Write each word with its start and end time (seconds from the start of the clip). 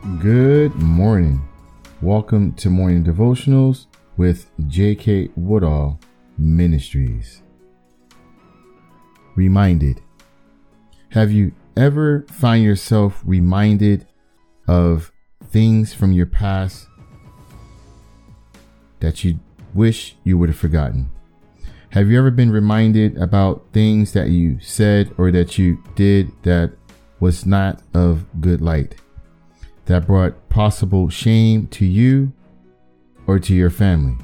Good 0.00 0.76
morning. 0.76 1.46
Welcome 2.00 2.52
to 2.52 2.70
Morning 2.70 3.02
Devotionals 3.02 3.86
with 4.16 4.48
J.K. 4.68 5.30
Woodall 5.34 5.98
Ministries. 6.38 7.42
Reminded. 9.34 10.00
Have 11.10 11.32
you 11.32 11.52
ever 11.76 12.24
find 12.30 12.62
yourself 12.62 13.20
reminded 13.26 14.06
of 14.68 15.10
things 15.50 15.92
from 15.92 16.12
your 16.12 16.26
past 16.26 16.86
that 19.00 19.24
you 19.24 19.40
wish 19.74 20.16
you 20.22 20.38
would 20.38 20.48
have 20.48 20.58
forgotten? 20.58 21.10
Have 21.90 22.08
you 22.08 22.18
ever 22.18 22.30
been 22.30 22.52
reminded 22.52 23.18
about 23.18 23.66
things 23.72 24.12
that 24.12 24.30
you 24.30 24.60
said 24.60 25.12
or 25.18 25.32
that 25.32 25.58
you 25.58 25.82
did 25.96 26.30
that 26.44 26.72
was 27.18 27.44
not 27.44 27.82
of 27.94 28.24
good 28.40 28.60
light? 28.60 28.94
That 29.88 30.06
brought 30.06 30.50
possible 30.50 31.08
shame 31.08 31.66
to 31.68 31.86
you 31.86 32.30
or 33.26 33.38
to 33.38 33.54
your 33.54 33.70
family. 33.70 34.14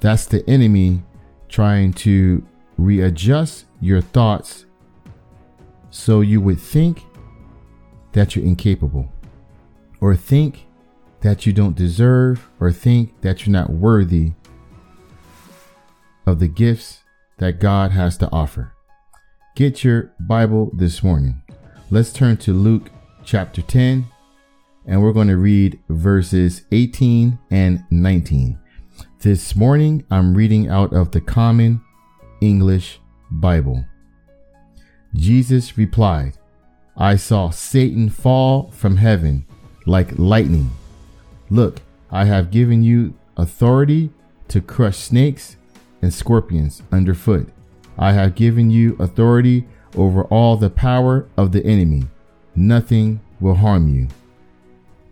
That's 0.00 0.24
the 0.24 0.48
enemy 0.48 1.02
trying 1.50 1.92
to 1.94 2.42
readjust 2.78 3.66
your 3.78 4.00
thoughts 4.00 4.64
so 5.90 6.22
you 6.22 6.40
would 6.40 6.58
think 6.58 7.02
that 8.12 8.34
you're 8.34 8.44
incapable 8.44 9.12
or 10.00 10.16
think 10.16 10.66
that 11.20 11.44
you 11.44 11.52
don't 11.52 11.76
deserve 11.76 12.48
or 12.58 12.72
think 12.72 13.20
that 13.20 13.44
you're 13.44 13.52
not 13.52 13.68
worthy 13.68 14.32
of 16.24 16.38
the 16.38 16.48
gifts 16.48 17.00
that 17.36 17.60
God 17.60 17.90
has 17.90 18.16
to 18.18 18.32
offer. 18.32 18.72
Get 19.56 19.84
your 19.84 20.10
Bible 20.18 20.70
this 20.72 21.02
morning. 21.02 21.42
Let's 21.90 22.14
turn 22.14 22.38
to 22.38 22.54
Luke 22.54 22.90
chapter 23.24 23.60
10 23.60 24.06
and 24.88 25.02
we're 25.02 25.12
going 25.12 25.28
to 25.28 25.36
read 25.36 25.78
verses 25.90 26.62
18 26.72 27.38
and 27.50 27.84
19. 27.90 28.58
This 29.20 29.54
morning, 29.54 30.04
I'm 30.10 30.34
reading 30.34 30.68
out 30.68 30.94
of 30.94 31.10
the 31.10 31.20
Common 31.20 31.82
English 32.40 32.98
Bible. 33.30 33.84
Jesus 35.14 35.76
replied, 35.76 36.38
I 36.96 37.16
saw 37.16 37.50
Satan 37.50 38.08
fall 38.08 38.70
from 38.70 38.96
heaven 38.96 39.44
like 39.84 40.18
lightning. 40.18 40.70
Look, 41.50 41.82
I 42.10 42.24
have 42.24 42.50
given 42.50 42.82
you 42.82 43.14
authority 43.36 44.10
to 44.48 44.62
crush 44.62 44.96
snakes 44.96 45.56
and 46.00 46.14
scorpions 46.14 46.82
underfoot. 46.90 47.50
I 47.98 48.12
have 48.12 48.34
given 48.34 48.70
you 48.70 48.96
authority 48.98 49.66
over 49.96 50.24
all 50.24 50.56
the 50.56 50.70
power 50.70 51.28
of 51.36 51.52
the 51.52 51.64
enemy. 51.66 52.04
Nothing 52.54 53.20
will 53.38 53.56
harm 53.56 53.88
you. 53.88 54.08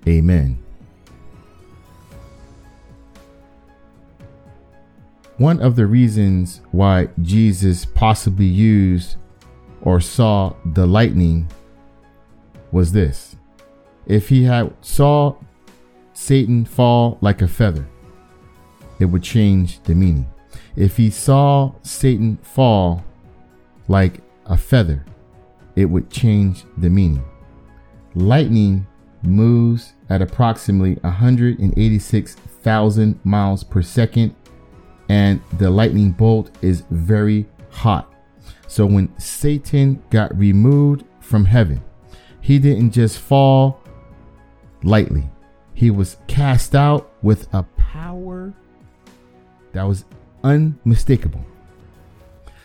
Amen. 0.08 0.62
One 5.38 5.60
of 5.60 5.76
the 5.76 5.86
reasons 5.86 6.62
why 6.70 7.08
Jesus 7.20 7.84
possibly 7.84 8.46
used 8.46 9.16
or 9.82 10.00
saw 10.00 10.54
the 10.64 10.86
lightning 10.86 11.48
was 12.72 12.92
this. 12.92 13.36
If 14.06 14.28
he 14.28 14.44
had 14.44 14.72
saw 14.80 15.36
Satan 16.14 16.64
fall 16.64 17.18
like 17.20 17.42
a 17.42 17.48
feather, 17.48 17.86
it 18.98 19.04
would 19.04 19.22
change 19.22 19.82
the 19.82 19.94
meaning. 19.94 20.26
If 20.74 20.96
he 20.96 21.10
saw 21.10 21.72
Satan 21.82 22.38
fall 22.38 23.04
like 23.88 24.20
a 24.46 24.56
feather, 24.56 25.04
it 25.74 25.84
would 25.84 26.10
change 26.10 26.64
the 26.78 26.88
meaning. 26.88 27.24
Lightning 28.14 28.86
moves 29.26 29.92
at 30.08 30.22
approximately 30.22 30.94
186,000 31.02 33.20
miles 33.24 33.64
per 33.64 33.82
second, 33.82 34.34
and 35.08 35.40
the 35.58 35.70
lightning 35.70 36.12
bolt 36.12 36.50
is 36.62 36.84
very 36.90 37.46
hot. 37.70 38.12
So 38.68 38.86
when 38.86 39.16
Satan 39.18 40.02
got 40.10 40.36
removed 40.36 41.04
from 41.20 41.44
heaven, 41.44 41.82
he 42.40 42.58
didn't 42.58 42.92
just 42.92 43.18
fall 43.18 43.80
lightly, 44.82 45.28
he 45.74 45.90
was 45.90 46.16
cast 46.26 46.74
out 46.74 47.12
with 47.22 47.52
a 47.52 47.64
power 47.76 48.54
that 49.72 49.82
was 49.82 50.04
unmistakable. 50.44 51.44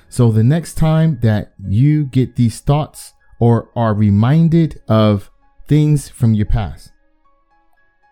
So 0.07 0.31
the 0.31 0.43
next 0.43 0.75
time 0.75 1.19
that 1.21 1.53
you 1.67 2.05
get 2.05 2.35
these 2.35 2.59
thoughts 2.59 3.13
or 3.39 3.69
are 3.75 3.93
reminded 3.93 4.81
of 4.87 5.30
things 5.71 6.09
from 6.09 6.33
your 6.33 6.45
past. 6.45 6.91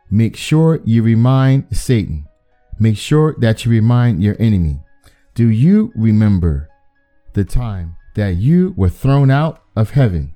Make 0.10 0.38
sure 0.38 0.80
you 0.86 1.04
remind 1.04 1.76
Satan. 1.76 2.26
Make 2.80 2.96
sure 2.96 3.36
that 3.40 3.66
you 3.66 3.72
remind 3.72 4.24
your 4.24 4.38
enemy. 4.40 4.80
Do 5.36 5.50
you 5.50 5.92
remember 5.94 6.70
the 7.34 7.44
time 7.44 7.98
that 8.16 8.38
you 8.38 8.74
were 8.78 8.88
thrown 8.88 9.30
out 9.30 9.62
of 9.76 9.90
heaven? 9.90 10.34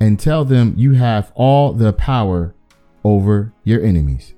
And 0.00 0.18
tell 0.18 0.46
them 0.46 0.72
you 0.78 0.94
have 0.94 1.30
all 1.34 1.74
the 1.74 1.92
power 1.92 2.54
over 3.04 3.52
your 3.64 3.84
enemies. 3.84 4.32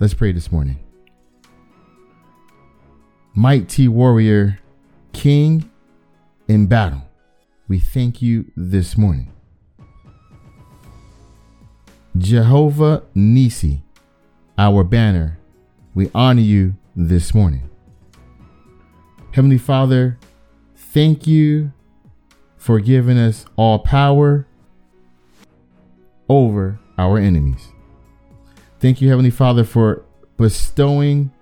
Let's 0.00 0.14
pray 0.14 0.32
this 0.32 0.50
morning. 0.50 0.78
Mighty 3.34 3.86
warrior, 3.86 4.60
king 5.12 5.70
in 6.48 6.68
battle 6.68 7.02
we 7.68 7.78
thank 7.78 8.20
you 8.20 8.50
this 8.56 8.96
morning. 8.96 9.32
Jehovah 12.16 13.02
Nisi, 13.14 13.82
our 14.58 14.84
banner, 14.84 15.38
we 15.94 16.10
honor 16.14 16.42
you 16.42 16.74
this 16.94 17.34
morning. 17.34 17.68
Heavenly 19.32 19.58
Father, 19.58 20.18
thank 20.76 21.26
you 21.26 21.72
for 22.56 22.78
giving 22.80 23.18
us 23.18 23.46
all 23.56 23.78
power 23.80 24.46
over 26.28 26.78
our 26.98 27.18
enemies. 27.18 27.68
Thank 28.78 29.00
you, 29.00 29.08
Heavenly 29.08 29.30
Father, 29.30 29.64
for 29.64 30.04
bestowing 30.36 31.32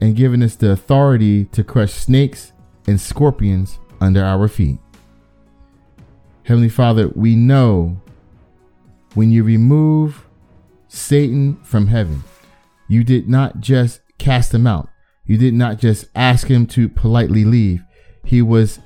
and 0.00 0.14
giving 0.14 0.42
us 0.42 0.56
the 0.56 0.70
authority 0.70 1.44
to 1.46 1.64
crush 1.64 1.92
snakes 1.92 2.52
and 2.86 3.00
scorpions 3.00 3.78
under 4.00 4.24
our 4.24 4.48
feet. 4.48 4.78
Heavenly 6.46 6.68
Father, 6.68 7.08
we 7.08 7.34
know 7.34 8.00
when 9.14 9.32
you 9.32 9.42
remove 9.42 10.28
Satan 10.86 11.56
from 11.64 11.88
heaven, 11.88 12.22
you 12.86 13.02
did 13.02 13.28
not 13.28 13.58
just 13.58 14.00
cast 14.18 14.54
him 14.54 14.64
out. 14.64 14.88
You 15.24 15.38
did 15.38 15.54
not 15.54 15.78
just 15.78 16.04
ask 16.14 16.46
him 16.46 16.68
to 16.68 16.88
politely 16.88 17.44
leave. 17.44 17.82
He 18.24 18.42
was 18.42 18.78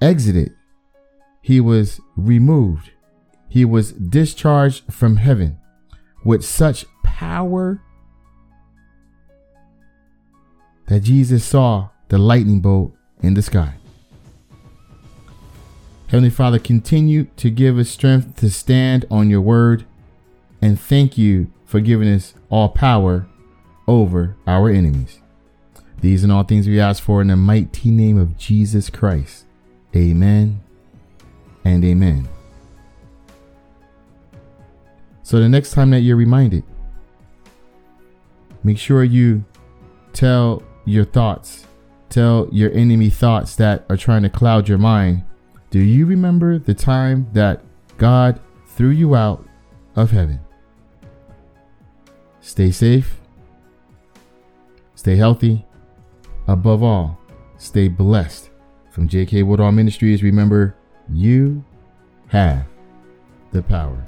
exited. 0.00 0.54
He 1.42 1.60
was 1.60 2.00
removed. 2.16 2.92
He 3.50 3.66
was 3.66 3.92
discharged 3.92 4.90
from 4.90 5.16
heaven 5.16 5.58
with 6.24 6.46
such 6.46 6.86
power 7.04 7.82
that 10.88 11.00
Jesus 11.00 11.44
saw 11.44 11.90
the 12.08 12.16
lightning 12.16 12.60
bolt 12.60 12.94
in 13.20 13.34
the 13.34 13.42
sky. 13.42 13.74
Heavenly 16.12 16.28
Father, 16.28 16.58
continue 16.58 17.24
to 17.38 17.48
give 17.48 17.78
us 17.78 17.88
strength 17.88 18.36
to 18.36 18.50
stand 18.50 19.06
on 19.10 19.30
your 19.30 19.40
word. 19.40 19.86
And 20.60 20.78
thank 20.78 21.16
you 21.16 21.50
for 21.64 21.80
giving 21.80 22.06
us 22.06 22.34
all 22.50 22.68
power 22.68 23.26
over 23.88 24.36
our 24.46 24.68
enemies. 24.68 25.20
These 26.02 26.22
and 26.22 26.30
all 26.30 26.42
things 26.42 26.68
we 26.68 26.78
ask 26.78 27.02
for 27.02 27.22
in 27.22 27.28
the 27.28 27.36
mighty 27.36 27.90
name 27.90 28.18
of 28.18 28.36
Jesus 28.36 28.90
Christ. 28.90 29.46
Amen 29.96 30.60
and 31.64 31.82
amen. 31.82 32.28
So 35.22 35.40
the 35.40 35.48
next 35.48 35.70
time 35.70 35.92
that 35.92 36.00
you're 36.00 36.16
reminded, 36.16 36.62
make 38.62 38.76
sure 38.76 39.02
you 39.02 39.46
tell 40.12 40.62
your 40.84 41.06
thoughts, 41.06 41.64
tell 42.10 42.50
your 42.52 42.70
enemy 42.72 43.08
thoughts 43.08 43.56
that 43.56 43.86
are 43.88 43.96
trying 43.96 44.24
to 44.24 44.28
cloud 44.28 44.68
your 44.68 44.76
mind 44.76 45.24
do 45.72 45.80
you 45.80 46.04
remember 46.04 46.58
the 46.58 46.74
time 46.74 47.26
that 47.32 47.62
God 47.96 48.38
threw 48.66 48.90
you 48.90 49.16
out 49.16 49.42
of 49.96 50.10
heaven? 50.10 50.38
Stay 52.42 52.70
safe, 52.70 53.18
stay 54.94 55.16
healthy, 55.16 55.64
above 56.46 56.82
all, 56.82 57.18
stay 57.56 57.88
blessed. 57.88 58.50
From 58.90 59.08
J.K. 59.08 59.44
Woodall 59.44 59.72
Ministries, 59.72 60.22
remember, 60.22 60.76
you 61.10 61.64
have 62.28 62.66
the 63.52 63.62
power. 63.62 64.06